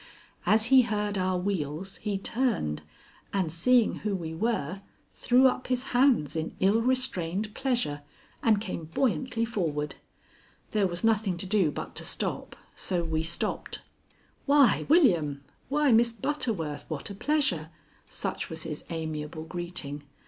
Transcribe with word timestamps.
As 0.47 0.65
he 0.73 0.81
heard 0.81 1.15
our 1.15 1.37
wheels 1.37 1.97
he 1.97 2.17
turned, 2.17 2.81
and 3.31 3.51
seeing 3.51 3.97
who 3.97 4.15
we 4.15 4.33
were, 4.33 4.81
threw 5.13 5.47
up 5.47 5.67
his 5.67 5.83
hands 5.93 6.35
in 6.35 6.55
ill 6.59 6.81
restrained 6.81 7.53
pleasure, 7.53 8.01
and 8.41 8.59
came 8.59 8.85
buoyantly 8.85 9.45
forward. 9.45 9.93
There 10.71 10.87
was 10.87 11.03
nothing 11.03 11.37
to 11.37 11.45
do 11.45 11.69
but 11.69 11.93
to 11.97 12.03
stop, 12.03 12.55
so 12.75 13.03
we 13.03 13.21
stopped. 13.21 13.83
"Why, 14.47 14.87
William! 14.89 15.43
Why, 15.69 15.91
Miss 15.91 16.11
Butterworth, 16.11 16.83
what 16.87 17.11
a 17.11 17.13
pleasure!" 17.13 17.69
Such 18.09 18.49
was 18.49 18.63
his 18.63 18.83
amiable 18.89 19.43
greeting. 19.43 20.01